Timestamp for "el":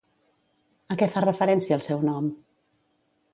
1.79-1.85